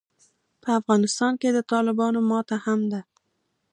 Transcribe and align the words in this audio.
په 0.61 0.69
افغانستان 0.79 1.33
کې 1.41 1.49
د 1.53 1.59
طالبانو 1.71 2.19
ماته 2.29 2.55
هم 2.65 2.79
ده. 2.91 3.01